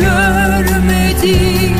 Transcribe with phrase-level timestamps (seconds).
[0.00, 0.12] Kimse
[0.62, 1.74] görmedi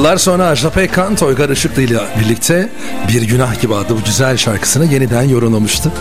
[0.00, 2.68] Yıllar sonra Ajda Pekkan Toygar Işıklı ile birlikte
[3.08, 5.92] Bir Günah Gibi adlı bu güzel şarkısını yeniden yorumlamıştı.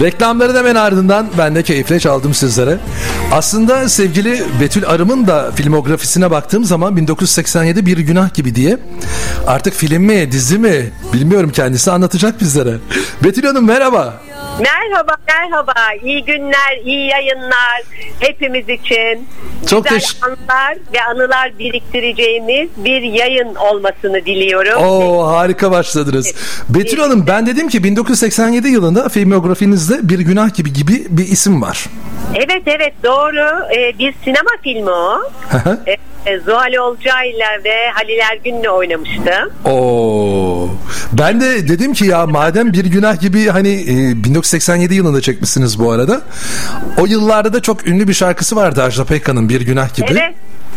[0.00, 2.78] Reklamları da hemen ardından ben de keyifle çaldım sizlere.
[3.32, 8.78] Aslında sevgili Betül Arım'ın da filmografisine baktığım zaman 1987 Bir Günah Gibi diye
[9.46, 12.74] artık film mi dizi mi bilmiyorum kendisi anlatacak bizlere.
[13.24, 14.20] Betül Hanım merhaba.
[14.60, 15.72] Merhaba, merhaba.
[16.04, 17.82] İyi günler, iyi yayınlar
[18.20, 19.28] hepimiz için.
[19.70, 24.82] Çok Güzel anılar ve anılar biriktireceğimiz bir yayın olmasını diliyorum.
[24.82, 26.34] Oo harika başladınız.
[26.68, 31.86] Betül Hanım ben dedim ki 1987 yılında filmografinizde Bir Günah Gibi gibi bir isim var.
[32.34, 33.72] Evet, evet doğru.
[33.76, 35.20] Ee, bir sinema filmi o.
[35.86, 35.96] Ee,
[36.44, 39.52] Zuhal Olcay'la ve Halil Ergün'le oynamıştım.
[39.64, 40.68] Oo.
[41.12, 45.92] Ben de dedim ki ya madem bir günah gibi hani e, 1987 yılında çekmişsiniz bu
[45.92, 46.20] arada.
[46.98, 50.06] O yıllarda da çok ünlü bir şarkısı vardı Ajda Pekkan'ın Bir Günah gibi.
[50.10, 50.34] Evet,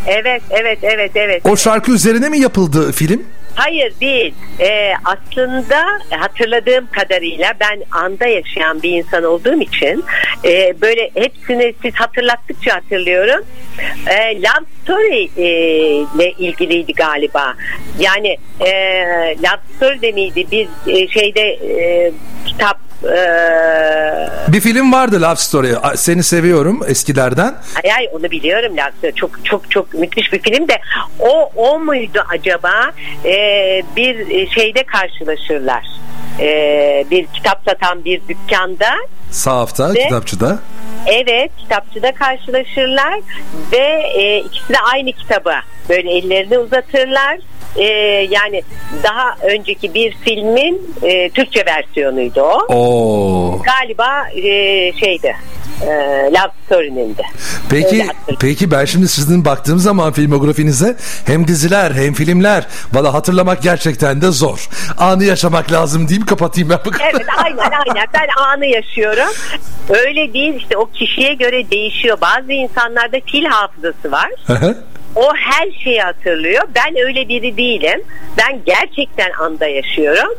[0.07, 1.41] evet, evet, evet, evet.
[1.45, 3.23] O şarkı üzerine mi yapıldı film?
[3.55, 4.33] Hayır değil.
[4.59, 10.03] Ee, aslında hatırladığım kadarıyyle ben anda yaşayan bir insan olduğum için
[10.45, 13.45] e, böyle hepsini siz hatırlattıkça hatırlıyorum.
[14.07, 15.47] E, Love Story e,
[16.15, 17.53] ile ilgiliydi galiba.
[17.99, 18.71] Yani e,
[19.37, 20.45] Love Story de miydi?
[20.51, 22.11] Bir e, şeyde e,
[22.45, 25.73] kitap e, Bir film vardı Love Story.
[25.95, 27.55] Seni seviyorum eskilerden.
[27.83, 29.11] Ay ay onu biliyorum Lazio.
[29.15, 30.77] Çok çok çok müthiş bir film de
[31.19, 32.91] o o muydu acaba?
[33.25, 35.85] Ee, bir şeyde karşılaşırlar.
[36.39, 38.89] Ee, bir kitap satan bir dükkanda
[39.31, 40.59] Sahafta, Ve- kitapçıda.
[41.07, 43.19] evet kitapçıda karşılaşırlar
[43.71, 45.53] ve e, ikisi de aynı kitabı
[45.89, 47.37] böyle ellerini uzatırlar.
[47.75, 47.83] Ee,
[48.29, 48.61] yani
[49.03, 52.57] daha önceki bir filmin e, Türkçe versiyonuydu o.
[52.75, 53.61] Oo.
[53.63, 54.43] Galiba e,
[54.93, 55.35] şeydi.
[55.81, 55.87] E,
[56.31, 56.75] Love de.
[56.75, 57.17] Öyle
[57.69, 58.07] Peki
[58.39, 64.31] peki ben şimdi sizin baktığım zaman filmografinize hem diziler hem filmler valla hatırlamak gerçekten de
[64.31, 64.69] zor.
[64.97, 67.11] Anı yaşamak lazım diyeyim kapatayım ben bu kadar.
[67.13, 69.33] Evet aynen aynen ben anı yaşıyorum.
[69.89, 72.17] Öyle değil işte o kişiye göre değişiyor.
[72.21, 74.29] Bazı insanlarda fil hafızası var.
[74.47, 74.77] Hı hı.
[75.15, 76.63] O her şeyi hatırlıyor.
[76.75, 78.01] Ben öyle biri değilim.
[78.37, 80.33] Ben gerçekten anda yaşıyorum.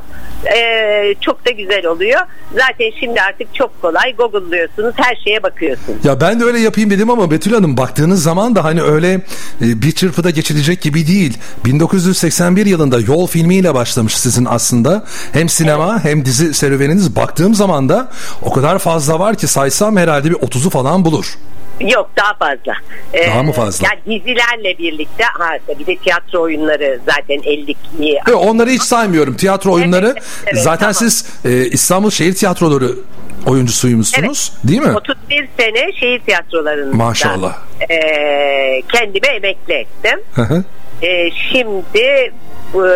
[0.54, 2.20] Ee, çok da güzel oluyor.
[2.54, 4.16] Zaten şimdi artık çok kolay.
[4.16, 6.04] Google'lıyorsunuz her şeye bakıyorsunuz.
[6.04, 9.20] Ya ben de öyle yapayım dedim ama Betül Hanım baktığınız zaman da hani öyle e,
[9.60, 11.38] bir çırpıda geçilecek gibi değil.
[11.64, 15.04] 1981 yılında Yol filmiyle başlamış sizin aslında.
[15.32, 18.10] Hem sinema hem dizi serüveniniz baktığım zaman da
[18.42, 21.36] o kadar fazla var ki saysam herhalde bir 30'u falan bulur.
[21.88, 22.74] Yok daha fazla.
[23.14, 23.86] Ee, Daha mı fazla?
[23.88, 27.74] Yani dizilerle birlikte ha, bir de tiyatro oyunları zaten 50
[28.28, 29.36] Ve onları hiç saymıyorum.
[29.36, 30.94] Tiyatro oyunları evet, evet, zaten tamam.
[30.94, 32.88] siz e, İstanbul Şehir Tiyatroları
[33.46, 34.92] oyuncusuymuşsunuz değil mi?
[34.96, 37.58] 31 sene şehir tiyatrolarında Maşallah.
[37.90, 37.96] e,
[38.92, 40.20] kendime emekli ettim.
[40.34, 40.64] Hı hı.
[41.02, 42.32] E, şimdi
[42.74, 42.86] bu,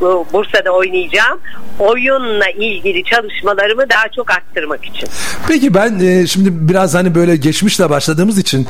[0.00, 1.40] bu Bursa'da oynayacağım.
[1.78, 5.08] Oyunla ilgili çalışmalarımı daha çok arttırmak için.
[5.48, 8.66] Peki ben e, şimdi biraz hani böyle geçmişle başladığımız için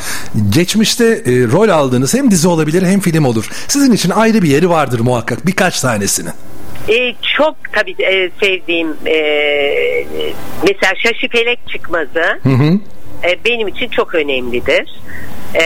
[0.50, 3.48] geçmişte e, rol aldığınız hem dizi olabilir hem film olur.
[3.68, 6.32] Sizin için ayrı bir yeri vardır muhakkak birkaç tanesinin.
[6.88, 9.16] E, çok tabii e, sevdiğim e,
[10.62, 12.78] mesela Şaşı Felek çıkmazı Hı hı.
[13.24, 15.00] e, benim için çok önemlidir.
[15.54, 15.64] E,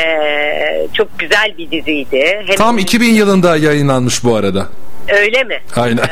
[0.94, 2.42] çok güzel bir diziydi.
[2.46, 4.66] Hem Tam 2000 yılında yayınlanmış bu arada.
[5.12, 5.60] Öyle mi?
[5.76, 6.04] Aynen.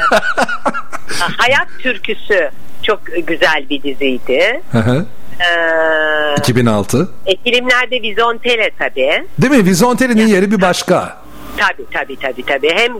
[1.38, 2.50] Hayat türküsü
[2.82, 4.60] çok güzel bir diziydi.
[4.72, 5.06] Hı hı.
[5.40, 7.08] Ee, 2006.
[7.26, 9.24] e, filmlerde Vizontele tabii.
[9.38, 9.64] Değil mi?
[9.64, 11.16] Vizontele'nin yeri bir başka.
[11.56, 12.70] Tabii tabii tabii tabii.
[12.74, 12.92] Hem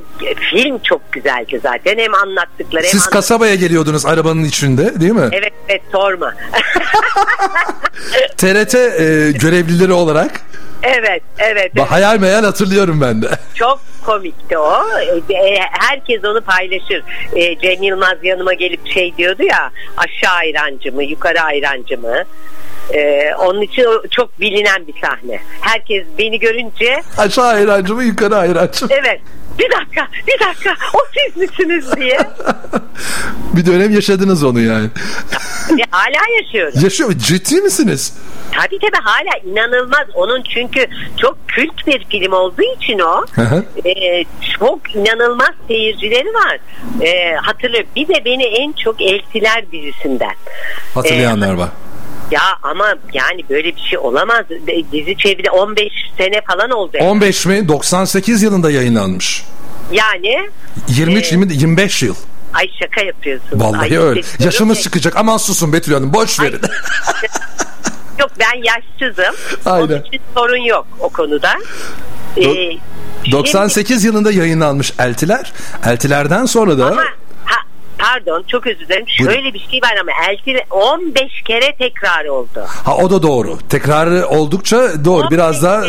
[0.51, 5.29] film çok güzeldi zaten hem anlattıkları hem Siz anlat- kasabaya geliyordunuz arabanın içinde değil mi?
[5.33, 6.35] Evet evet sorma.
[8.37, 10.41] TRT e, görevlileri olarak
[10.83, 11.77] evet evet.
[11.77, 13.29] Bak, hayal meyal hatırlıyorum ben de.
[13.55, 14.85] Çok komikti o.
[15.31, 17.03] E, herkes onu paylaşır.
[17.37, 22.25] E, Cem Yılmaz yanıma gelip şey diyordu ya aşağı ayrancı mı yukarı ayrancı mı?
[22.95, 25.41] E, onun için çok bilinen bir sahne.
[25.61, 28.91] Herkes beni görünce Aşağı ayrancı mı yukarı ayrancı mı?
[29.01, 29.21] evet
[29.59, 32.19] bir dakika bir dakika o siz misiniz diye.
[33.57, 34.89] bir dönem yaşadınız onu yani.
[35.71, 36.81] E, hala yaşıyorum.
[36.83, 37.13] Yaşıyor?
[37.13, 38.15] Ciddi misiniz?
[38.53, 40.07] Tabii tabii hala inanılmaz.
[40.15, 40.87] Onun çünkü
[41.21, 43.25] çok kült bir film olduğu için o
[43.85, 44.25] e,
[44.59, 46.59] çok inanılmaz seyircileri var.
[47.03, 47.91] E, hatırlıyorum.
[47.97, 50.35] Bir de beni en çok Eltiler dizisinden.
[50.95, 51.69] Hatırlayanlar var.
[52.31, 54.45] Ya ama yani böyle bir şey olamaz.
[54.51, 55.89] E, Dizi çevirdi 15
[56.19, 56.97] sene falan oldu.
[57.01, 57.69] 15 mi?
[57.69, 59.45] 98 yılında yayınlanmış.
[59.93, 60.51] Yani
[60.89, 62.15] 23 Ee, 20 25 yıl.
[62.55, 63.61] ay şaka yapıyorsun.
[63.61, 64.21] Vallahi Ay, öyle.
[64.39, 65.17] Yaşımız diyorum çıkacak.
[65.17, 66.15] Aman susun Betül Hanım.
[66.15, 66.61] Boş verin.
[68.21, 69.35] Yok ben yaşsızım.
[69.67, 69.87] Aynen.
[69.95, 71.51] Onun için sorun yok o konuda.
[72.37, 72.79] E, Do-
[73.33, 75.53] 98 yılında yayınlanmış Eltiler.
[75.87, 77.05] Eltilerden sonra da Ama
[77.99, 79.07] pardon çok özür dilerim.
[79.19, 79.35] Buyurun.
[79.35, 82.65] Şöyle bir şey var ama Elti 15 kere tekrar oldu.
[82.85, 83.59] ha o da doğru.
[83.69, 85.21] Tekrarı oldukça doğru.
[85.27, 85.83] 15 Biraz daha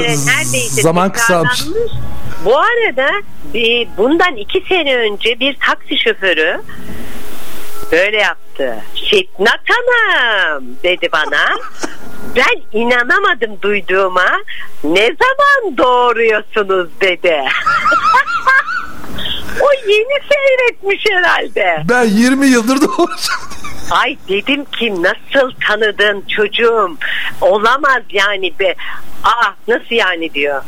[0.70, 1.64] zaman kısalmış.
[2.46, 3.10] Bu arada
[3.54, 6.62] bir, bundan iki sene önce bir taksi şoförü
[7.92, 8.76] böyle yaptı.
[8.96, 11.46] Şipnat Hanım dedi bana.
[12.36, 14.26] Ben inanamadım duyduğuma.
[14.84, 17.38] Ne zaman doğuruyorsunuz dedi.
[19.62, 21.84] o yeni seyretmiş herhalde.
[21.90, 23.42] Ben 20 yıldır doğuracağım.
[23.92, 26.98] Ay dedim ki nasıl tanıdın çocuğum?
[27.42, 28.76] Olamaz yani be.
[29.24, 30.62] Aa nasıl yani diyor.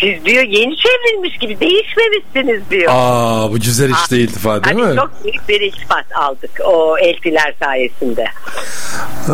[0.00, 2.92] Siz diyor yeni çevrilmiş gibi değişmemişsiniz diyor.
[2.94, 4.96] Aa bu güzel işte iltifat değil Hani mi?
[4.96, 8.26] çok büyük bir iltifat aldık o elfiler sayesinde.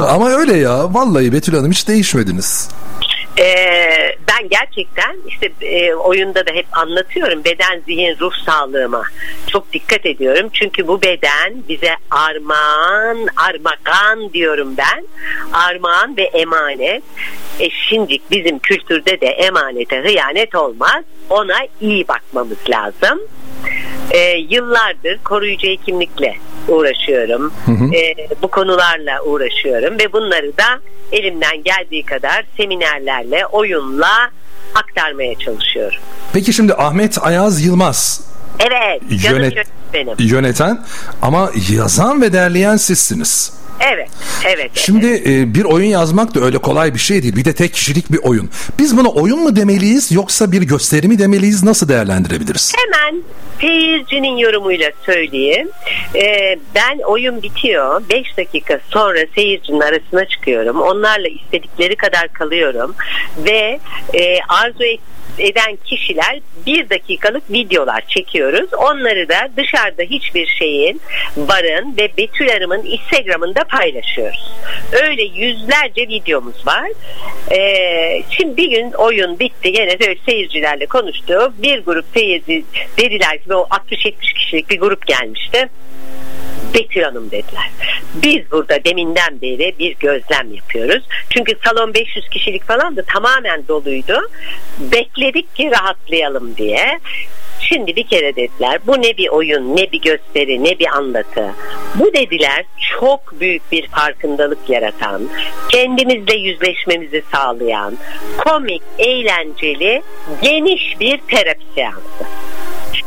[0.08, 0.94] Ama öyle ya.
[0.94, 2.68] Vallahi Betül Hanım hiç değişmediniz.
[3.38, 7.44] Ee, ben gerçekten işte e, oyunda da hep anlatıyorum.
[7.44, 9.02] Beden zihin ruh sağlığıma
[9.46, 10.48] çok dikkat ediyorum.
[10.52, 15.06] Çünkü bu beden bize armağan armağan diyorum ben.
[15.52, 17.02] Armağan ve emanet.
[17.60, 21.04] E şimdi bizim kültürde de emanete hıyanet olmaz.
[21.30, 23.20] Ona iyi bakmamız lazım.
[24.10, 26.34] E, yıllardır koruyucu hekimlikle
[26.68, 27.52] uğraşıyorum.
[27.94, 30.80] E, bu konularla uğraşıyorum ve bunları da
[31.12, 34.30] elimden geldiği kadar seminerlerle, oyunla
[34.74, 35.98] aktarmaya çalışıyorum.
[36.32, 38.20] Peki şimdi Ahmet Ayaz Yılmaz
[38.58, 40.14] Evet, Yönet- benim.
[40.18, 40.84] yöneten
[41.22, 43.52] ama yazan ve derleyen sizsiniz.
[43.80, 44.08] Evet,
[44.44, 44.70] evet.
[44.74, 47.36] Şimdi e, bir oyun yazmak da öyle kolay bir şey değil.
[47.36, 48.50] Bir de tek kişilik bir oyun.
[48.78, 51.64] Biz buna oyun mu demeliyiz yoksa bir gösteri mi demeliyiz?
[51.64, 52.72] Nasıl değerlendirebiliriz?
[52.76, 53.22] Hemen
[53.60, 55.68] seyircinin yorumuyla söyleyeyim.
[56.14, 58.02] Ee, ben oyun bitiyor.
[58.10, 60.80] 5 dakika sonra seyircinin arasına çıkıyorum.
[60.80, 62.94] Onlarla istedikleri kadar kalıyorum.
[63.44, 63.78] Ve
[64.14, 65.00] e, arzu et-
[65.38, 68.74] eden kişiler bir dakikalık videolar çekiyoruz.
[68.74, 71.00] Onları da dışarıda hiçbir şeyin
[71.36, 74.52] barın ve Betül Hanım'ın Instagram'ında paylaşıyoruz.
[74.92, 76.90] Öyle yüzlerce videomuz var.
[77.50, 79.72] Ee, şimdi bir gün oyun bitti.
[79.72, 81.52] Gene de seyircilerle konuştu.
[81.58, 82.64] Bir grup seyirci
[82.98, 85.68] dediler ki o 60-70 kişilik bir grup gelmişti.
[86.74, 87.70] Betül Hanım dediler.
[88.14, 91.04] Biz burada deminden beri bir gözlem yapıyoruz.
[91.30, 94.20] Çünkü salon 500 kişilik falan da tamamen doluydu.
[94.78, 96.98] Bekledik ki rahatlayalım diye.
[97.60, 101.50] Şimdi bir kere dediler bu ne bir oyun ne bir gösteri ne bir anlatı.
[101.94, 102.64] Bu dediler
[102.98, 105.28] çok büyük bir farkındalık yaratan,
[105.68, 107.98] kendimizle yüzleşmemizi sağlayan,
[108.38, 110.02] komik, eğlenceli,
[110.42, 112.24] geniş bir terapi seansı.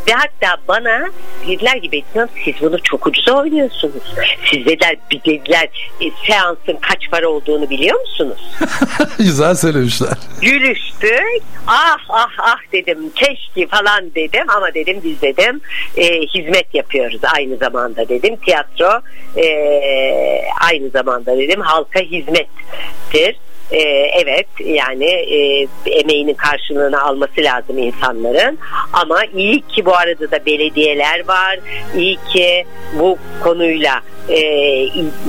[0.07, 1.09] Ve hatta bana
[1.47, 4.03] dediler ki Hanım, siz bunu çok ucuza oynuyorsunuz.
[4.51, 5.69] Siz dediler, bir dediler
[6.01, 8.51] e, seansın kaç para olduğunu biliyor musunuz?
[9.17, 10.17] Güzel söylemişler.
[10.41, 11.43] Gülüştük.
[11.67, 15.61] Ah ah ah dedim keşke falan dedim ama dedim biz dedim
[15.97, 18.35] e, hizmet yapıyoruz aynı zamanda dedim.
[18.35, 19.01] Tiyatro
[19.37, 19.47] e,
[20.61, 23.35] aynı zamanda dedim halka hizmettir.
[23.71, 23.79] Ee,
[24.23, 28.59] evet yani e, emeğinin karşılığını alması lazım insanların.
[28.93, 31.59] Ama iyi ki bu arada da belediyeler var.
[31.97, 32.65] İyi ki
[32.99, 34.39] bu konuyla e,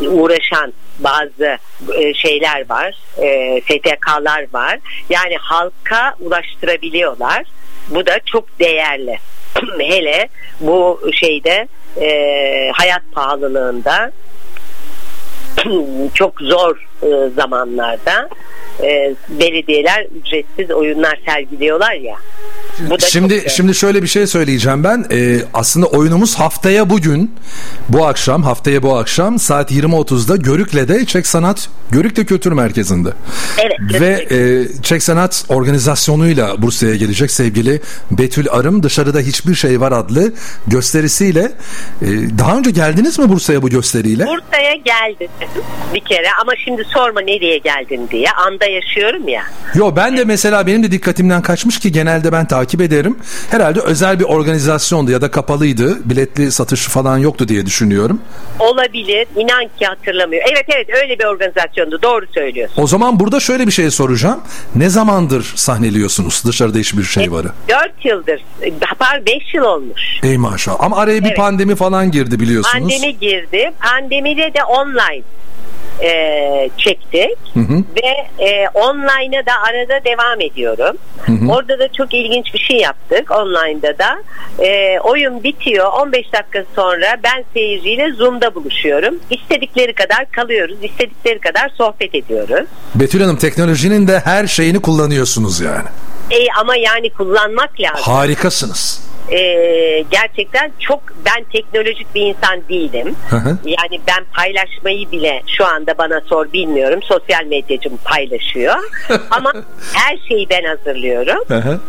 [0.09, 1.59] uğraşan bazı
[1.95, 2.95] e, şeyler var.
[3.19, 4.79] E, STK'lar var.
[5.11, 7.43] Yani halka ulaştırabiliyorlar.
[7.91, 9.19] Bu da çok değerli.
[9.79, 10.29] Hele
[10.61, 11.69] bu şeyde
[12.01, 12.09] e,
[12.73, 14.13] hayat pahalılığında
[16.15, 18.29] çok zor e, zamanlarda
[18.83, 22.17] e, belediyeler ücretsiz oyunlar sergiliyorlar ya.
[22.89, 23.49] Çok Şimdi güzel.
[23.49, 25.07] şimdi şöyle bir şey söyleyeceğim ben.
[25.13, 27.35] Ee, aslında oyunumuz haftaya bugün,
[27.89, 33.09] bu akşam, haftaya bu akşam saat 20.30'da Görükle'de Çek Sanat Görükle Kültür Merkezi'nde.
[33.59, 37.81] Evet, Ve e, Çek Sanat organizasyonuyla Bursa'ya gelecek sevgili
[38.11, 40.33] Betül Arım Dışarıda Hiçbir Şey Var adlı
[40.67, 41.53] gösterisiyle.
[42.03, 42.07] E,
[42.39, 44.27] daha önce geldiniz mi Bursa'ya bu gösteriyle?
[44.27, 45.29] Bursa'ya geldim
[45.95, 48.31] bir kere ama şimdi sorma nereye geldin diye.
[48.31, 49.43] Anda yaşıyorum ya.
[49.75, 53.19] Yo ben de mesela benim de dikkatimden kaçmış ki genelde ben takip ederim.
[53.51, 56.11] Herhalde özel bir organizasyondu ya da kapalıydı.
[56.11, 58.21] Biletli satışı falan yoktu diye düşünüyorum.
[58.59, 59.27] Olabilir.
[59.37, 60.49] İnan ki hatırlamıyorum.
[60.53, 62.03] Evet evet öyle bir organizasyondu.
[62.03, 62.83] Doğru söylüyorsun.
[62.83, 64.41] O zaman burada şöyle bir şey soracağım.
[64.75, 67.49] Ne zamandır sahneliyorsunuz dışarıda hiçbir şey varı?
[67.69, 68.45] 4 yıldır.
[68.81, 70.03] Hatta 5 yıl olmuş.
[70.23, 70.77] Ey maşallah.
[70.81, 71.37] Ama araya bir Evet.
[71.37, 72.73] pandemi falan girdi biliyorsunuz.
[72.95, 73.73] Pandemi girdi.
[73.81, 75.23] Pandemide de online
[76.03, 77.85] e, çektik hı.
[77.97, 80.97] ve e, online'a da arada devam ediyorum.
[81.51, 84.19] Orada da çok ilginç bir şey yaptık online'da da.
[84.65, 89.15] E, oyun bitiyor 15 dakika sonra ben seyirciyle Zoom'da buluşuyorum.
[89.31, 90.77] İstedikleri kadar kalıyoruz.
[90.83, 92.69] istedikleri kadar sohbet ediyoruz.
[92.95, 95.89] Betül Hanım teknolojinin de her şeyini kullanıyorsunuz yani.
[96.31, 98.13] E, ama yani kullanmak lazım.
[98.13, 99.07] Harikasınız.
[99.31, 99.39] E,
[100.11, 103.17] gerçekten çok ben teknolojik bir insan değilim.
[103.31, 103.59] Hı hı.
[103.65, 107.01] Yani ben paylaşmayı bile şu anda bana sor bilmiyorum.
[107.03, 108.77] Sosyal medyacım paylaşıyor.
[109.31, 109.53] Ama
[109.93, 111.39] her şeyi ben hazırlıyorum.
[111.49, 111.81] Hı hı.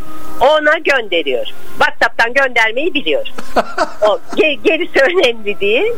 [0.41, 1.53] Ona gönderiyorum.
[1.79, 3.31] WhatsApp'tan göndermeyi biliyorum.
[4.01, 5.91] o ge- gerisi önemli değil.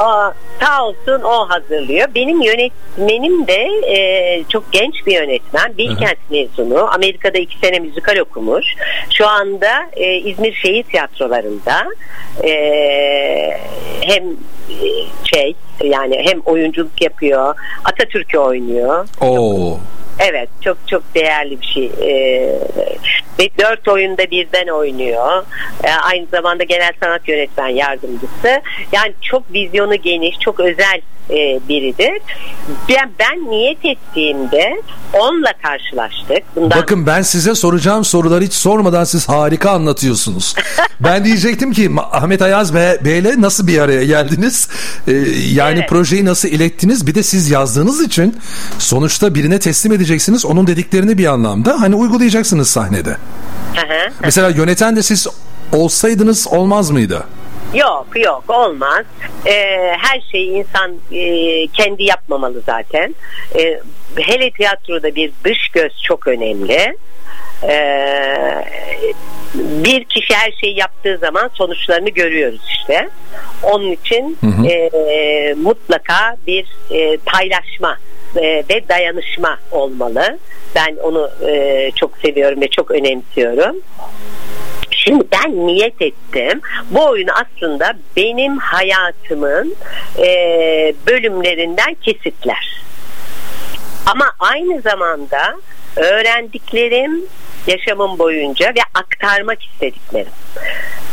[0.00, 2.08] O, sağ olsun o hazırlıyor.
[2.14, 5.78] Benim yönetmenim de e, çok genç bir yönetmen.
[5.78, 6.94] Bilkent mezunu.
[6.94, 8.64] Amerika'da iki sene müzikal okumuş.
[9.10, 11.86] Şu anda e, İzmir Şehir Tiyatrolarında
[12.44, 12.52] e,
[14.00, 14.24] hem
[14.70, 14.88] e,
[15.34, 15.54] şey
[15.84, 17.54] yani hem oyunculuk yapıyor.
[17.84, 19.08] Atatürk'ü oynuyor.
[19.20, 19.78] Oo.
[20.28, 21.90] Evet çok çok değerli bir şey.
[22.02, 22.58] Ee,
[23.40, 25.44] ve dört oyunda birden oynuyor.
[25.84, 28.62] Ee, aynı zamanda genel sanat yönetmen yardımcısı.
[28.92, 31.00] Yani çok vizyonu geniş, çok özel
[31.32, 32.22] e, biridir.
[32.88, 34.82] Ben, ben niyet ettiğimde
[35.12, 36.56] onunla karşılaştık.
[36.56, 40.54] Bundan Bakın ben size soracağım soruları hiç sormadan siz harika anlatıyorsunuz.
[41.00, 44.68] ben diyecektim ki Ahmet Ayaz Bey, Bey'le nasıl bir araya geldiniz?
[45.08, 45.12] Ee,
[45.52, 45.88] yani Evet.
[45.88, 47.06] projeyi nasıl ilettiniz?
[47.06, 48.36] Bir de siz yazdığınız için
[48.78, 50.44] sonuçta birine teslim edeceksiniz.
[50.46, 53.16] Onun dediklerini bir anlamda hani uygulayacaksınız sahnede.
[54.24, 55.26] Mesela yöneten de siz
[55.72, 57.24] olsaydınız olmaz mıydı?
[57.74, 59.04] Yok yok olmaz.
[59.46, 59.52] Ee,
[59.98, 63.14] her şeyi insan e, kendi yapmamalı zaten.
[63.58, 63.80] Ee,
[64.16, 66.96] hele tiyatroda bir dış göz çok önemli.
[67.62, 68.64] Ee,
[69.54, 73.08] bir kişi her şeyi yaptığı zaman sonuçlarını görüyoruz işte.
[73.62, 77.98] Onun için e, mutlaka bir e, paylaşma
[78.36, 80.38] e, ve dayanışma olmalı.
[80.74, 83.76] Ben onu e, çok seviyorum ve çok önemsiyorum.
[85.04, 86.60] Şimdi ben niyet ettim.
[86.90, 89.74] Bu oyun aslında benim hayatımın
[90.18, 90.26] e,
[91.06, 92.82] bölümlerinden kesitler.
[94.06, 95.56] Ama aynı zamanda
[95.96, 97.24] öğrendiklerim
[97.66, 100.32] yaşamım boyunca ve aktarmak istediklerim.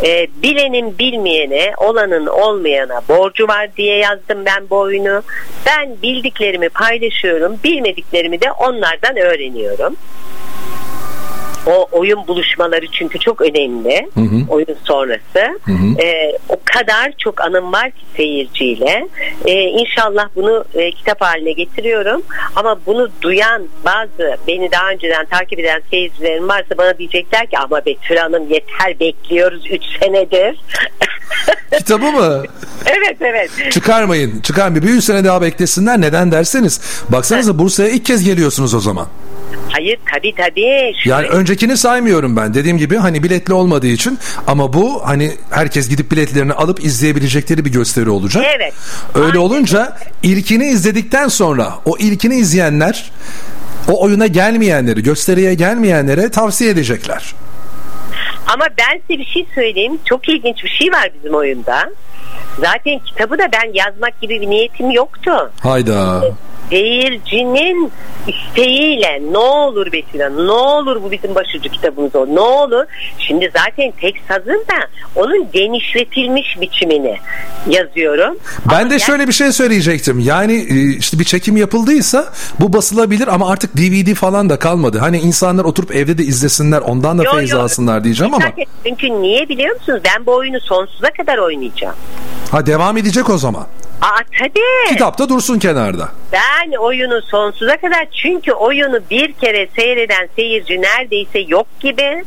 [0.03, 5.23] E, bilenin bilmeyene, olanın olmayana borcu var diye yazdım ben bu oyunu.
[5.65, 9.95] Ben bildiklerimi paylaşıyorum, bilmediklerimi de onlardan öğreniyorum.
[11.67, 14.09] O oyun buluşmaları çünkü çok önemli.
[14.49, 15.59] Oyun sonrası.
[16.03, 19.07] Ee, o kadar çok anım var ki seyirciyle.
[19.45, 22.21] Ee, inşallah bunu e, kitap haline getiriyorum.
[22.55, 27.85] Ama bunu duyan bazı beni daha önceden takip eden seyircilerim varsa bana diyecekler ki ama
[27.85, 30.59] Betül Hanım yeter bekliyoruz 3 senedir.
[31.77, 32.43] Kitabı mı?
[32.85, 33.49] evet evet.
[33.71, 34.41] Çıkarmayın.
[34.41, 34.87] Çıkarmayın.
[34.87, 36.01] Bir üç sene daha beklesinler.
[36.01, 36.81] Neden derseniz.
[37.09, 39.07] Baksanıza Bursa'ya ilk kez geliyorsunuz o zaman.
[39.77, 40.93] Hayır tabii tabii.
[41.03, 42.53] Şu- Yani öncekini saymıyorum ben.
[42.53, 47.71] Dediğim gibi hani biletli olmadığı için ama bu hani herkes gidip biletlerini alıp izleyebilecekleri bir
[47.71, 48.43] gösteri olacak.
[48.57, 48.73] Evet.
[49.15, 49.37] Öyle Aynen.
[49.39, 53.11] olunca ilkini izledikten sonra o ilkini izleyenler
[53.87, 57.33] o oyuna gelmeyenleri, gösteriye gelmeyenlere tavsiye edecekler.
[58.47, 59.99] Ama ben size bir şey söyleyeyim.
[60.05, 61.89] Çok ilginç bir şey var bizim oyunda.
[62.61, 65.51] Zaten kitabı da ben yazmak gibi bir niyetim yoktu.
[65.59, 66.23] Hayda.
[66.69, 67.91] Seyircinin
[68.27, 72.85] isteğiyle ne olur Betül Hanım, ne olur bu bizim başucu kitabımız o ne olur.
[73.19, 77.17] Şimdi zaten tekst hazır da onun genişletilmiş biçimini
[77.69, 78.37] yazıyorum.
[78.71, 80.19] Ben Ama de şöyle bir şey söyleyecektim.
[80.19, 84.97] Yani e, işte bir çekim yapıldıysa bu basılabilir ama artık DVD falan da kalmadı.
[84.99, 87.59] Hani insanlar oturup evde de izlesinler ondan da Yo, feyz yo.
[87.59, 88.45] alsınlar diyeceğim ama.
[88.45, 90.01] Zaten Çünkü niye biliyor musunuz?
[90.05, 91.95] Ben bu oyunu sonsuza kadar oynayacağım.
[92.51, 93.67] Ha devam edecek o zaman.
[94.01, 94.89] Aa tabii.
[94.93, 96.09] Kitapta dursun kenarda.
[96.31, 102.23] Ben oyunu sonsuza kadar çünkü oyunu bir kere seyreden seyirci neredeyse yok gibi.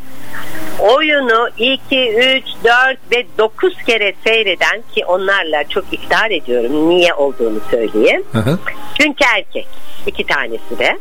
[0.80, 7.60] Oyunu 2, 3, 4 ve 9 kere seyreden ki onlarla çok iftihar ediyorum niye olduğunu
[7.70, 8.24] söyleyeyim.
[8.32, 8.58] Hı hı.
[9.00, 9.68] Çünkü erkek
[10.06, 10.98] iki tanesi de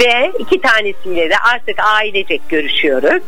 [0.00, 3.22] ve iki tanesiyle de artık ailecek görüşüyoruz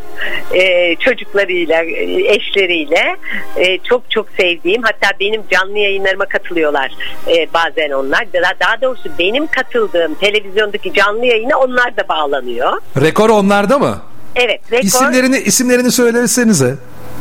[0.55, 3.17] Ee, çocuklarıyla e, eşleriyle
[3.57, 6.93] Ee, çok çok sevdiğim hatta benim canlı yayınlarıma katılıyorlar
[7.29, 13.31] ee, bazen onlar daha, daha doğrusu benim katıldığım televizyondaki canlı yayına onlar da bağlanıyor Rekor
[13.31, 13.99] onlarda mı?
[14.37, 16.75] Evet rekor İsimlerini isimlerini söylesenize.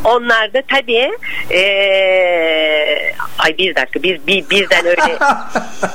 [0.03, 1.11] onlar da tabii
[1.51, 5.01] ee, ay bir dakika bir, bir birden öyle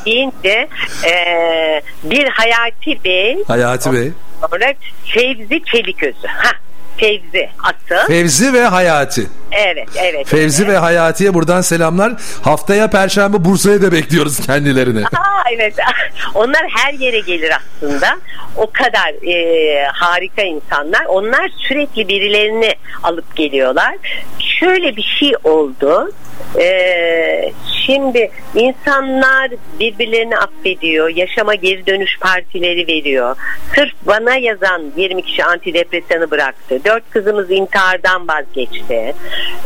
[0.06, 0.68] deyince
[1.04, 4.10] ee, bir Hayati Bey Hayati Bey.
[4.50, 4.72] Sonra
[5.14, 6.26] Fevzi Çeliközü.
[6.26, 6.50] Ha,
[6.96, 8.06] Fevzi asıl.
[8.06, 9.26] Fevzi ve Hayati.
[9.52, 10.26] evet, evet.
[10.28, 10.74] Fevzi evet.
[10.74, 12.12] ve Hayati'ye buradan selamlar.
[12.42, 15.04] Haftaya Perşembe Bursa'ya da bekliyoruz kendilerini.
[15.06, 15.74] Aa, evet.
[16.34, 18.18] Onlar her yere gelir aslında.
[18.56, 21.04] O kadar e, harika insanlar.
[21.04, 23.96] Onlar sürekli birilerini alıp geliyorlar.
[24.38, 26.12] Şöyle bir şey oldu.
[26.60, 27.52] E,
[27.86, 31.08] şimdi insanlar birbirlerini affediyor.
[31.08, 33.36] Yaşama geri dönüş partileri veriyor.
[33.74, 36.80] Sırf bana yazan 20 kişi antidepresanı bıraktı.
[36.84, 39.14] Dört kızımız intihardan vazgeçti.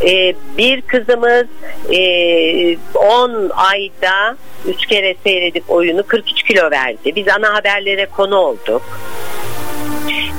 [0.04, 1.46] E, bir kızımız
[1.92, 4.36] e, 10 ayda
[4.68, 7.16] 3 kere seyredip oyunu 43 kilo verdi.
[7.16, 8.82] Biz ana haberlere konu olduk.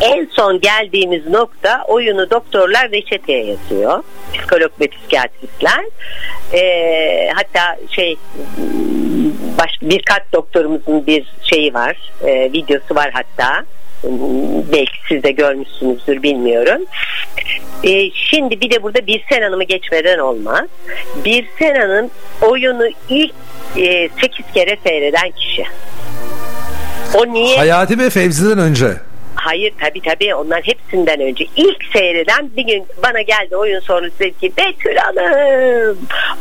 [0.01, 4.03] En son geldiğimiz nokta oyunu doktorlar reçeteye yazıyor.
[4.33, 5.85] Psikolog ve psikiyatristler.
[6.53, 8.17] Ee, hatta şey
[9.59, 11.97] baş, birkaç doktorumuzun bir şeyi var.
[12.23, 13.63] e, videosu var hatta.
[14.71, 16.81] Belki siz de görmüşsünüzdür bilmiyorum.
[17.83, 20.65] Ee, şimdi bir de burada Birsen Hanım'ı geçmeden olmaz.
[21.25, 22.09] Birsen Hanım
[22.41, 23.33] oyunu ilk
[24.21, 25.63] 8 kere seyreden kişi.
[27.13, 27.57] O niye?
[27.57, 28.87] Hayati ve Fevzi'den önce.
[29.35, 30.35] Hayır tabii tabii.
[30.35, 31.45] Onların hepsinden önce.
[31.55, 35.97] İlk seyreden bir gün bana geldi oyun sonrası dedi ki Betül Hanım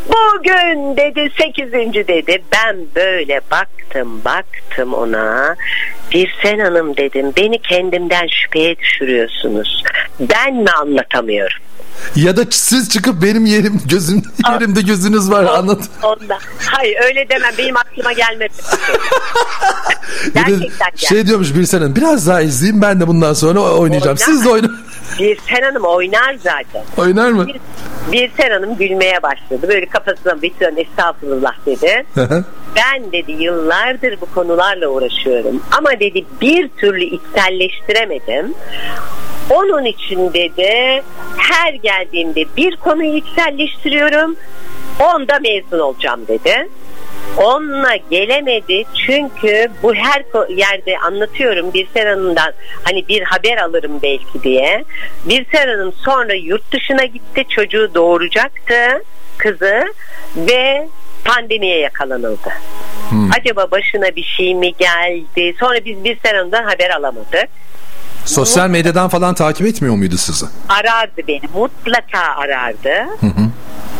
[0.08, 1.72] bugün dedi 8.
[2.08, 2.42] dedi.
[2.52, 5.56] Ben böyle baktım baktım ona.
[6.12, 9.82] Bir sen hanım dedim beni kendimden şüpheye düşürüyorsunuz.
[10.20, 11.58] Ben mi anlatamıyorum
[12.16, 15.78] Ya da siz çıkıp benim yerim gözüm yerimde gözünüz var anlat.
[16.02, 16.38] Onda.
[16.66, 18.52] Hayır öyle demem benim aklıma gelmedi.
[20.34, 21.08] Gerçekten gel.
[21.08, 24.16] şey diyormuş bir senin biraz daha izleyeyim ben de bundan sonra oynayacağım.
[24.16, 24.26] Oynar.
[24.26, 24.68] Siz de oyna
[25.18, 26.84] Bir Sen Hanım oynar zaten.
[26.96, 27.46] oynar mı?
[27.46, 27.60] Bir,
[28.12, 29.68] bir Sen Hanım gülmeye başladı.
[29.68, 32.04] Böyle kafasına bir tane estağfurullah dedi.
[32.76, 35.62] Ben dedi yıllardır bu konularla uğraşıyorum.
[35.78, 38.54] Ama dedi bir türlü içselleştiremedim.
[39.50, 41.02] Onun için dedi
[41.36, 44.36] her geldiğimde bir konuyu içselleştiriyorum.
[45.00, 46.68] Onda mezun olacağım dedi.
[47.36, 52.52] Onunla gelemedi çünkü bu her yerde anlatıyorum bir Hanım'dan
[52.84, 54.84] hani bir haber alırım belki diye.
[55.24, 59.02] Bir Hanım sonra yurt dışına gitti çocuğu doğuracaktı
[59.38, 59.84] kızı
[60.36, 60.88] ve
[61.24, 62.52] pandemiye yakalanıldı.
[63.38, 65.54] Acaba başına bir şey mi geldi?
[65.60, 67.48] Sonra biz bir Hanım'dan haber alamadık.
[68.24, 70.46] Sosyal medyadan falan takip etmiyor muydu sizi?
[70.68, 73.06] arardı beni mutlaka arardı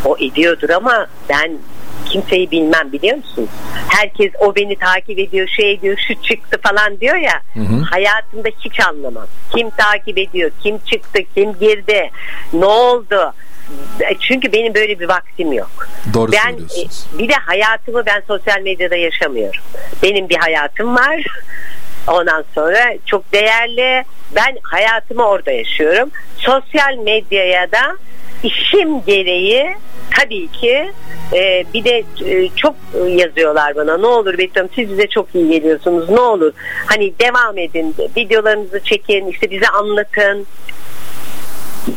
[0.05, 1.51] o ediyordur ama ben
[2.05, 3.49] kimseyi bilmem biliyor musun
[3.89, 7.41] herkes o beni takip ediyor şey ediyor şu çıktı falan diyor ya
[7.91, 12.09] hayatımda hiç anlamam kim takip ediyor kim çıktı kim girdi
[12.53, 13.33] ne oldu
[14.19, 15.87] çünkü benim böyle bir vaktim yok.
[16.13, 19.61] Doğru ben e, bir de hayatımı ben sosyal medyada yaşamıyorum.
[20.03, 21.25] Benim bir hayatım var.
[22.07, 24.03] Ondan sonra çok değerli.
[24.35, 26.09] Ben hayatımı orada yaşıyorum.
[26.37, 27.97] Sosyal medyaya da
[28.43, 29.75] işim gereği
[30.19, 30.91] tabii ki
[31.33, 32.75] e, bir de e, çok
[33.07, 36.53] yazıyorlar bana ne olur Betül siz bize çok iyi geliyorsunuz ne olur
[36.85, 40.47] hani devam edin videolarınızı çekin işte bize anlatın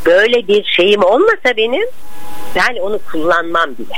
[0.06, 1.86] böyle bir şeyim olmasa benim
[2.56, 3.94] ben onu kullanmam bile.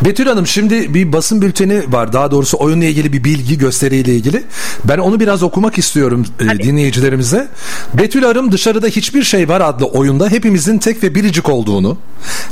[0.00, 2.12] Betül Hanım şimdi bir basın bülteni var.
[2.12, 4.44] Daha doğrusu oyunla ilgili bir bilgi gösteriyle ilgili.
[4.84, 6.62] Ben onu biraz okumak istiyorum e, Hadi.
[6.62, 7.48] dinleyicilerimize.
[7.94, 11.98] Betül Arım dışarıda hiçbir şey var adlı oyunda hepimizin tek ve biricik olduğunu,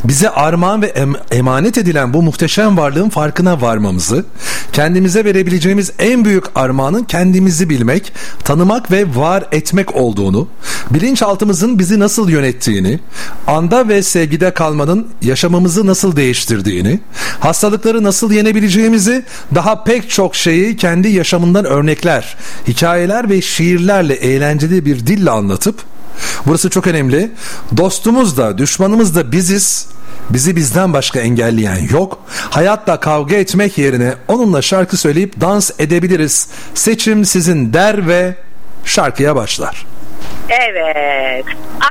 [0.04, 4.24] bize armağan ve em- emanet edilen bu muhteşem varlığın farkına varmamızı,
[4.72, 8.12] kendimize verebileceğimiz en büyük armağanın kendimizi bilmek,
[8.44, 10.48] tanımak ve var etmek olduğunu,
[10.90, 13.00] bilinçaltımızın bizi nasıl yönettiğini,
[13.46, 17.00] anda ve sevgide kalmanın yaşamımızı nasıl değiştirdiğini,
[17.40, 22.36] hastalıkları nasıl yenebileceğimizi, daha pek çok şeyi kendi yaşamından örnekler,
[22.68, 25.84] hikayeler ve şiirlerle eğlenceli bir dille anlatıp
[26.46, 27.32] Burası çok önemli.
[27.76, 29.86] Dostumuz da düşmanımız da biziz.
[30.30, 32.18] Bizi bizden başka engelleyen yok.
[32.50, 36.48] Hayatta kavga etmek yerine onunla şarkı söyleyip dans edebiliriz.
[36.74, 38.36] Seçim sizin der ve
[38.84, 39.86] şarkıya başlar.
[40.60, 41.44] Evet.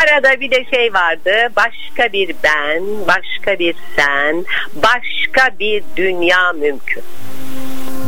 [0.04, 1.32] Arada bir de şey vardı.
[1.56, 4.45] Başka bir ben, başka bir sen,
[4.76, 7.04] başka bir dünya mümkün.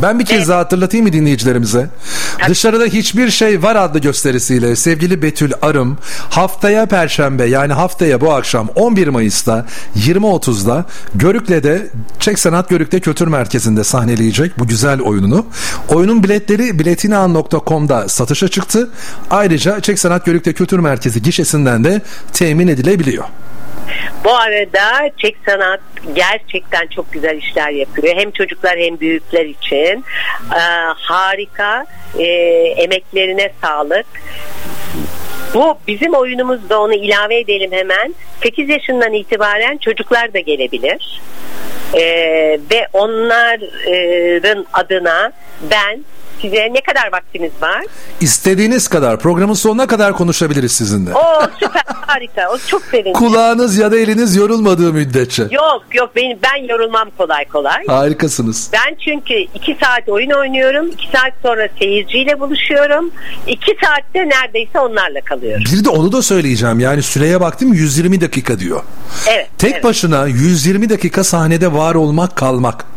[0.02, 0.48] Ben bir kez Evet.
[0.48, 1.88] daha hatırlatayım mı dinleyicilerimize?
[2.48, 5.98] Dışarıda hiçbir şey var adlı gösterisiyle sevgili Betül Arım
[6.30, 11.86] haftaya Perşembe yani haftaya bu akşam 11 Mayıs'ta 20.30'da Görükle'de
[12.20, 15.46] Çek Sanat Görükle Kültür Merkezi'nde sahneleyecek bu güzel oyununu.
[15.88, 18.90] Oyunun biletleri biletinaan.com'da satışa çıktı.
[19.30, 22.02] Ayrıca Çek Sanat Görükle Kültür Merkezi gişesinden de
[22.32, 23.24] temin edilebiliyor.
[24.24, 25.80] Bu arada Çek Sanat
[26.12, 28.16] gerçekten çok güzel işler yapıyor.
[28.16, 30.04] Hem çocuklar hem büyükler için.
[30.54, 30.60] Ee,
[30.96, 31.86] harika.
[32.18, 32.24] Ee,
[32.76, 34.06] emeklerine sağlık.
[35.54, 38.14] Bu bizim oyunumuzda onu ilave edelim hemen.
[38.42, 41.20] 8 yaşından itibaren çocuklar da gelebilir.
[41.94, 45.32] Ee, ve onların adına
[45.70, 46.04] ben
[46.42, 47.84] size ne kadar vaktiniz var?
[48.20, 51.14] İstediğiniz kadar programın sonuna kadar konuşabiliriz sizinle.
[51.14, 52.50] O süper harika.
[52.50, 53.12] O çok sevindim.
[53.12, 55.42] Kulağınız ya da eliniz yorulmadığı müddetçe.
[55.50, 57.86] Yok yok benim ben yorulmam kolay kolay.
[57.86, 58.70] Harikasınız.
[58.72, 60.86] Ben çünkü iki saat oyun oynuyorum.
[60.86, 63.10] iki saat sonra seyirciyle buluşuyorum.
[63.46, 65.64] iki saatte neredeyse onlarla kalıyorum.
[65.72, 66.80] Bir de onu da söyleyeceğim.
[66.80, 68.82] Yani süreye baktım 120 dakika diyor.
[69.30, 69.48] Evet.
[69.58, 69.84] Tek evet.
[69.84, 72.93] başına 120 dakika sahnede var olmak kalmak.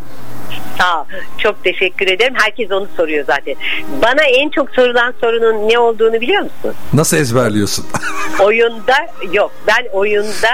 [0.77, 1.05] Sağ ol.
[1.37, 2.33] Çok teşekkür ederim.
[2.37, 3.55] Herkes onu soruyor zaten.
[4.01, 6.73] Bana en çok sorulan sorunun ne olduğunu biliyor musun?
[6.93, 7.85] Nasıl ezberliyorsun?
[8.39, 8.95] Oyunda
[9.33, 9.51] yok.
[9.67, 10.49] Ben oyunda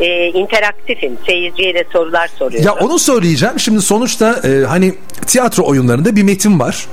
[0.00, 1.18] e, interaktifim.
[1.26, 2.66] Seyirciye de sorular soruyorum.
[2.66, 3.58] ya onu söyleyeceğim.
[3.60, 4.94] Şimdi sonuçta e, hani
[5.26, 6.86] tiyatro oyunlarında bir metin var.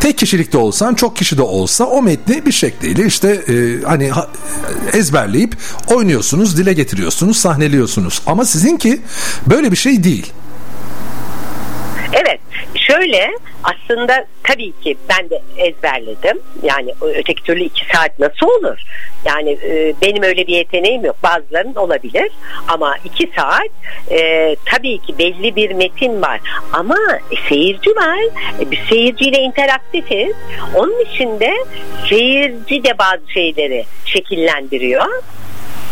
[0.00, 4.28] Tek kişilikte olsan çok kişi de olsa o metni bir şekliyle işte e, hani ha-
[4.92, 5.54] ezberleyip
[5.90, 8.22] oynuyorsunuz, dile getiriyorsunuz, sahneliyorsunuz.
[8.26, 9.00] Ama sizinki
[9.46, 10.32] böyle bir şey değil.
[12.86, 13.30] Şöyle
[13.64, 16.42] aslında tabii ki ben de ezberledim.
[16.62, 18.78] Yani öteki türlü iki saat nasıl olur?
[19.24, 21.16] Yani e, benim öyle bir yeteneğim yok.
[21.22, 22.30] Bazılarının olabilir.
[22.68, 23.68] Ama iki saat
[24.10, 26.40] e, tabii ki belli bir metin var.
[26.72, 26.96] Ama
[27.48, 28.18] seyirci var.
[28.60, 30.36] E, bir seyirciyle interaktifiz.
[30.74, 31.52] Onun için de
[32.08, 35.22] seyirci de bazı şeyleri şekillendiriyor.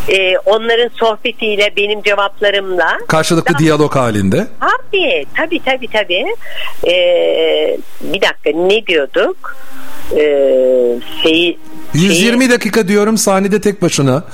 [0.08, 4.46] E, onların sohbetiyle benim cevaplarımla Karşılıklı diyalog halinde.
[4.60, 6.24] Tabii tabii tabii tabii.
[6.86, 9.56] Ee, bir dakika ne diyorduk?
[10.16, 11.58] Ee, şeyi,
[11.94, 14.24] 120 dakika diyorum sahnede tek başına.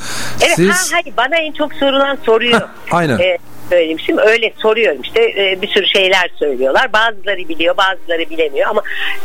[0.42, 3.18] Evet, Siz ha, hayır, bana en çok sorulan soruyu Heh, aynen.
[3.18, 3.38] e,
[3.70, 3.98] söyleyeyim.
[4.06, 6.92] Şimdi öyle soruyorum işte e, bir sürü şeyler söylüyorlar.
[6.92, 8.82] Bazıları biliyor bazıları bilemiyor ama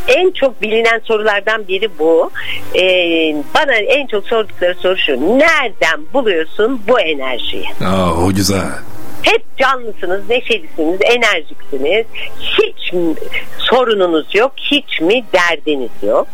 [0.07, 2.31] en çok bilinen sorulardan biri bu.
[2.75, 2.81] E,
[3.55, 5.39] bana en çok sordukları soru şu.
[5.39, 7.65] Nereden buluyorsun bu enerjiyi?
[7.85, 8.69] Aa, o güzel.
[9.21, 12.05] Hep canlısınız, neşelisiniz, enerjiksiniz.
[12.39, 13.15] Hiç mi
[13.57, 16.27] sorununuz yok, hiç mi derdiniz yok?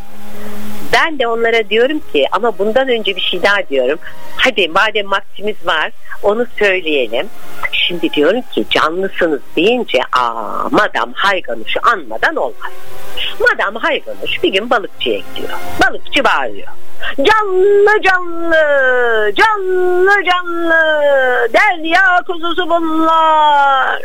[0.93, 3.99] Ben de onlara diyorum ki ama bundan önce bir şey daha diyorum.
[4.37, 5.91] Hadi madem vaktimiz var
[6.23, 7.27] onu söyleyelim.
[7.71, 12.71] Şimdi diyorum ki canlısınız deyince aa Madam Hayganuş'u anmadan olmaz.
[13.39, 15.59] Madam Hayganuş bir gün balıkçıya gidiyor.
[15.83, 16.67] Balıkçı bağırıyor.
[17.17, 18.55] Canlı canlı,
[19.35, 20.73] canlı canlı,
[21.53, 24.01] derya kuzusu bunlar.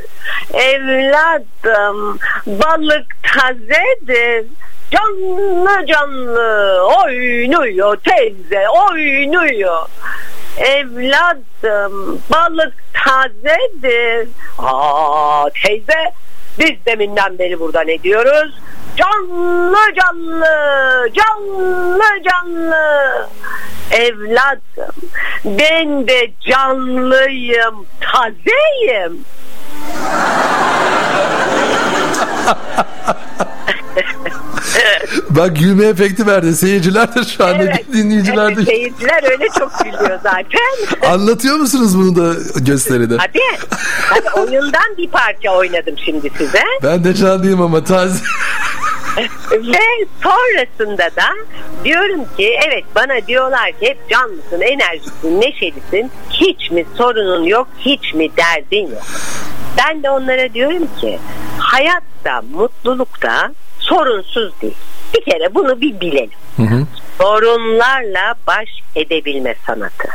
[0.54, 4.46] Evladım, balık tazedir.
[4.90, 9.88] Canlı canlı oynuyor teyze oynuyor.
[10.58, 14.28] Evladım balık tazedir.
[14.58, 16.12] Aa teyze
[16.58, 18.54] biz deminden beri burada ne diyoruz?
[18.96, 20.46] Canlı canlı,
[21.14, 23.28] canlı canlı.
[23.90, 24.94] Evladım
[25.44, 29.24] ben de canlıyım, tazeyim.
[35.30, 36.56] Bak gülme efekti verdi.
[36.56, 38.64] Seyirciler de şu anda Evet, dinleyiciler evet, de.
[38.64, 41.08] seyirciler öyle çok gülüyor zaten.
[41.12, 43.16] Anlatıyor musunuz bunu da gösteride?
[43.16, 43.40] Hadi,
[44.02, 46.62] hadi oyundan bir parça oynadım şimdi size.
[46.82, 48.24] Ben de canlıyım ama taze.
[49.50, 51.28] Ve sonrasında da
[51.84, 56.10] diyorum ki evet bana diyorlar ki hep canlısın, enerjisin, neşelisin.
[56.30, 59.02] Hiç mi sorunun yok, hiç mi derdin yok?
[59.78, 61.18] Ben de onlara diyorum ki
[61.58, 63.52] hayatta, mutlulukta
[63.88, 64.74] sorunsuz değil.
[65.14, 66.30] Bir kere bunu bir bilelim.
[67.18, 70.08] Sorunlarla baş edebilme sanatı.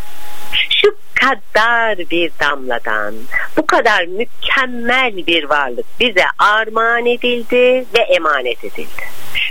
[0.70, 3.14] Şu kadar bir damladan
[3.58, 9.04] bu kadar mükemmel bir varlık bize armağan edildi ve emanet edildi.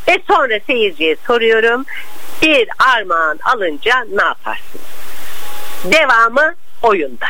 [0.08, 1.84] Ve sonra seyirciye soruyorum
[2.42, 4.84] bir armağan alınca ne yaparsınız?
[5.84, 7.26] Devamı oyunda.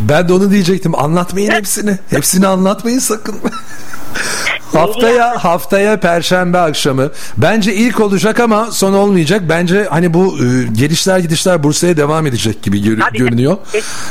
[0.00, 0.94] Ben de onu diyecektim.
[0.94, 1.98] Anlatmayın hepsini.
[2.10, 3.40] Hepsini anlatmayın sakın.
[4.72, 7.10] haftaya haftaya perşembe akşamı.
[7.36, 9.42] Bence ilk olacak ama son olmayacak.
[9.48, 13.56] Bence hani bu e, gelişler gidişler Bursa'ya devam edecek gibi gör- görünüyor.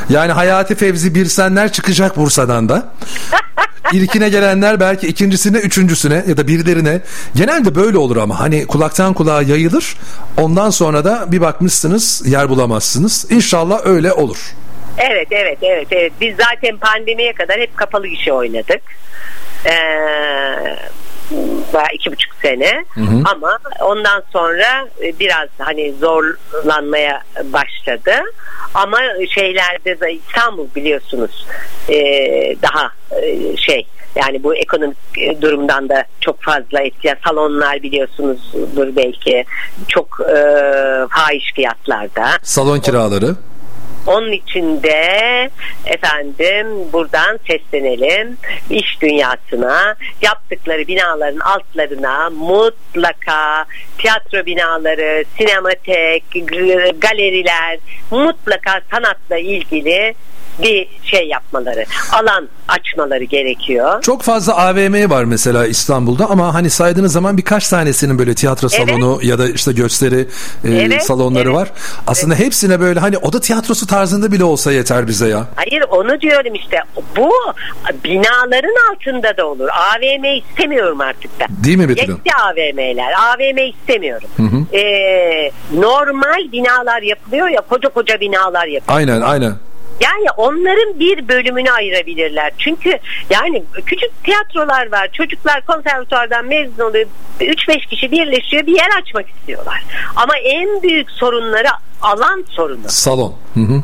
[0.10, 2.94] Yani Hayati Fevzi Birsenler çıkacak Bursa'dan da.
[3.94, 7.02] İlkine gelenler belki ikincisine, üçüncüsüne ya da birilerine.
[7.36, 9.96] Genelde böyle olur ama hani kulaktan kulağa yayılır.
[10.38, 13.32] Ondan sonra da bir bakmışsınız yer bulamazsınız.
[13.32, 14.38] İnşallah öyle olur.
[14.98, 16.12] Evet evet evet evet.
[16.22, 18.82] Biz zaten pandemiye kadar hep kapalı gişe oynadık.
[19.66, 19.74] Ee,
[21.74, 22.86] bayağı iki buçuk sene
[23.26, 28.12] ama ondan sonra e, biraz hani zorlanmaya başladı
[28.74, 28.98] ama
[29.30, 31.46] şeylerde de İstanbul biliyorsunuz
[31.90, 31.96] e,
[32.62, 34.98] daha e, şey yani bu ekonomik
[35.42, 37.18] durumdan da çok fazla etkiler.
[37.26, 39.46] Salonlar biliyorsunuzdur belki
[39.88, 40.36] çok e,
[41.10, 42.26] fahiş fiyatlarda.
[42.44, 43.36] Salon kiraları.
[44.08, 45.50] Onun için de
[45.86, 48.38] efendim buradan seslenelim.
[48.70, 53.66] İş dünyasına yaptıkları binaların altlarına mutlaka
[53.98, 56.24] tiyatro binaları, sinematek,
[57.02, 57.80] galeriler
[58.12, 60.16] mutlaka sanatla ilgili
[60.62, 64.02] bir şey yapmaları, alan açmaları gerekiyor.
[64.02, 68.90] Çok fazla AVM var mesela İstanbul'da ama hani saydığınız zaman birkaç tanesinin böyle tiyatro Evet.
[68.90, 70.28] salonu ya da işte gösteri
[70.66, 71.56] e, Evet, salonları evet.
[71.56, 71.72] var.
[72.08, 75.48] Aslında hepsine böyle hani oda tiyatrosu tarzında bile olsa yeter bize ya.
[75.56, 76.78] Hayır onu diyorum işte
[77.18, 77.32] bu
[78.04, 79.70] binaların altında da olur.
[79.70, 81.48] AVM istemiyorum artık ben.
[81.64, 82.02] Değil mi Betül?
[82.10, 83.14] Yetti AVM'ler.
[83.14, 84.30] AVM istemiyorum.
[84.74, 88.98] Ee, normal binalar yapılıyor ya koca koca binalar yapılıyor.
[89.00, 89.54] Aynen aynen.
[90.02, 92.52] Yani onların bir bölümünü ayırabilirler.
[92.58, 92.98] Çünkü
[93.30, 95.10] yani küçük tiyatrolar var.
[95.14, 97.06] Çocuklar konservatuvardan mezun oluyor.
[97.40, 99.84] 3-5 kişi birleşiyor bir yer açmak istiyorlar.
[100.16, 101.68] Ama en büyük sorunları
[102.02, 102.90] alan sorunu.
[102.90, 103.36] Salon.
[103.54, 103.84] Hı hı.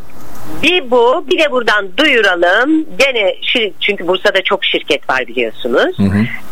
[0.64, 2.86] Bir bu bir de buradan duyuralım.
[2.98, 5.96] Gene şir- çünkü Bursa'da çok şirket var biliyorsunuz.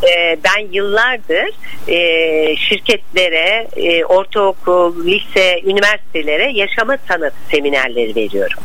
[0.04, 1.50] Ee, ben yıllardır
[1.88, 8.64] e, şirketlere, e, ortaokul, lise, üniversitelere yaşama sanat seminerleri veriyorum.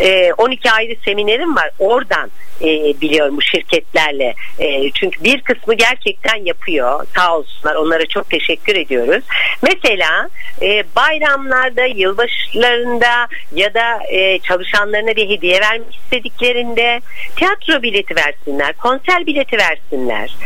[0.00, 1.70] E, 12 ayrı seminerim var.
[1.78, 2.30] Oradan
[2.60, 2.66] e,
[3.00, 4.34] biliyorum bu şirketlerle.
[4.58, 7.06] E, çünkü bir kısmı gerçekten yapıyor.
[7.16, 7.74] Sağ olsunlar.
[7.74, 9.24] Onlara çok teşekkür ediyoruz.
[9.62, 10.28] Mesela
[10.62, 13.98] e, bayramlarda, yılbaşlarında ya da
[14.42, 17.00] çalışanlarına bir hediye vermek istediklerinde
[17.36, 20.36] tiyatro bileti versinler, konser bileti versinler.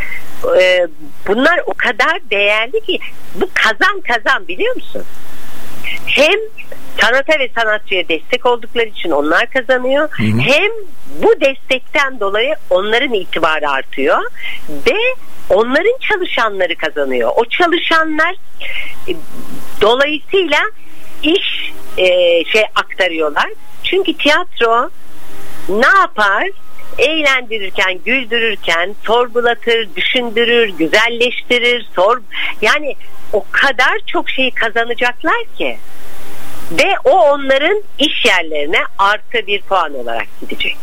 [1.27, 2.99] Bunlar o kadar değerli ki
[3.35, 5.05] bu kazan kazan biliyor musun?
[6.07, 6.41] hem
[7.01, 10.09] sanata ve sanatçıya destek oldukları için onlar kazanıyor.
[10.19, 10.71] Hem
[11.23, 14.19] bu destekten dolayı onların itibarı artıyor
[14.69, 14.97] ve
[15.51, 17.33] onların çalışanları kazanıyor.
[17.37, 18.35] O çalışanlar
[19.09, 19.13] e,
[19.81, 20.59] dolayısıyla
[21.23, 22.07] iş e,
[22.45, 23.49] şey aktarıyorlar.
[23.85, 24.91] Çünkü tiyatro
[25.69, 26.49] ne yapar?
[26.99, 32.21] Eğlendirirken, güldürürken sorgulatır, düşündürür, güzelleştirir, sor
[32.63, 32.97] yani
[33.33, 35.79] o kadar çok şeyi kazanacaklar ki
[36.71, 40.77] ve o onların iş yerlerine artı bir puan olarak gidecek.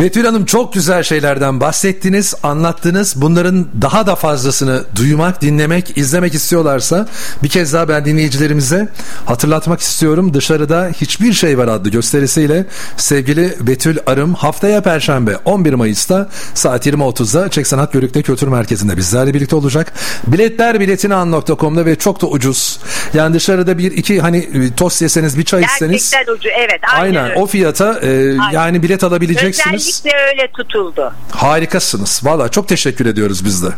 [0.00, 3.14] Betül Hanım çok güzel şeylerden bahsettiniz, anlattınız.
[3.16, 7.08] Bunların daha da fazlasını duymak, dinlemek, izlemek istiyorlarsa
[7.42, 8.88] bir kez daha ben dinleyicilerimize
[9.26, 10.34] hatırlatmak istiyorum.
[10.34, 17.48] Dışarıda Hiçbir Şey Var adlı gösterisiyle sevgili Betül Arım haftaya Perşembe 11 Mayıs'ta saat 20.30'da
[17.48, 19.92] Çek Sanat Görük'te Kültür Merkezi'nde bizlerle birlikte olacak.
[20.26, 22.80] Biletler biletinahan.com'da ve çok da ucuz.
[23.14, 27.04] Yani dışarıda bir iki hani e, tost yeseniz bir çay içseniz Gerçekten ucu evet aynen,
[27.04, 27.40] aynen öyle.
[27.40, 29.83] o fiyata e, yani bilet alabileceksiniz.
[29.88, 31.12] Özellikle öyle tutuldu.
[31.32, 32.20] Harikasınız.
[32.24, 33.68] Valla çok teşekkür ediyoruz biz de.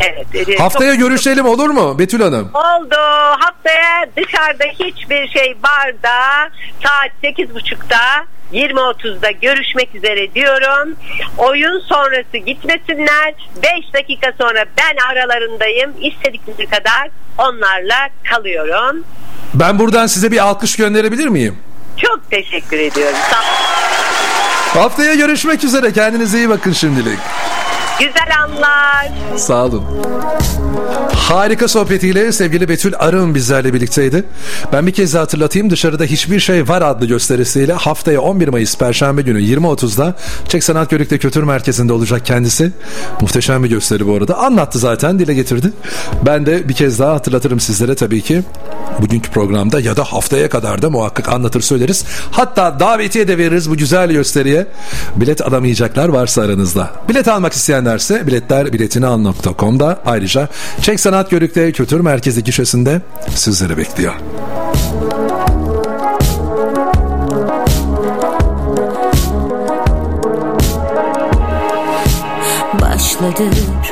[0.00, 0.48] Evet.
[0.48, 2.50] e, Haftaya çok- görüşelim olur mu Betül Hanım?
[2.54, 2.96] Oldu.
[3.38, 6.50] Haftaya dışarıda hiçbir şey barda
[6.84, 10.96] saat 8.30'da 20.30'da görüşmek üzere diyorum.
[11.38, 13.34] Oyun sonrası gitmesinler.
[13.62, 15.90] 5 dakika sonra ben aralarındayım.
[16.00, 19.04] İstedikleri kadar onlarla kalıyorum.
[19.54, 21.58] Ben buradan size bir alkış gönderebilir miyim?
[21.96, 23.16] Çok teşekkür ediyorum.
[23.30, 23.40] Sağ
[24.76, 25.92] Haftaya görüşmek üzere.
[25.92, 27.18] Kendinize iyi bakın şimdilik.
[27.98, 29.08] Güzel anlar.
[29.36, 29.84] Sağ olun.
[31.14, 34.24] Harika sohbetiyle sevgili Betül Arın bizlerle birlikteydi.
[34.72, 35.70] Ben bir kez daha hatırlatayım.
[35.70, 40.14] Dışarıda Hiçbir Şey Var adlı gösterisiyle haftaya 11 Mayıs Perşembe günü 20.30'da
[40.48, 42.72] Çek Sanat Görük'te Kültür Merkezi'nde olacak kendisi.
[43.20, 44.38] Muhteşem bir gösteri bu arada.
[44.38, 45.72] Anlattı zaten, dile getirdi.
[46.26, 48.42] Ben de bir kez daha hatırlatırım sizlere tabii ki.
[49.00, 52.04] Bugünkü programda ya da haftaya kadar da muhakkak anlatır söyleriz.
[52.30, 54.66] Hatta davetiye de veririz bu güzel gösteriye.
[55.16, 56.90] Bilet alamayacaklar varsa aranızda.
[57.08, 57.54] Bilet almak
[57.86, 60.48] ederse biletler biletinial.com'da ayrıca
[60.82, 63.02] Çek Sanat Görük'te Kültür Merkezi gişesinde
[63.34, 64.14] sizleri bekliyor.
[72.80, 73.42] Başladı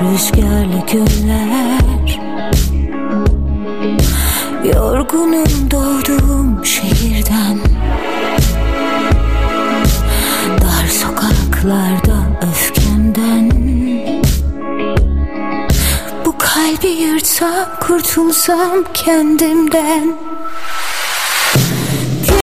[0.00, 2.20] rüzgarlı günler.
[4.74, 7.58] Yorgunum doğduğum şehirden.
[10.60, 12.03] Dar sokaklar
[17.80, 20.16] Kurtulsam kendimden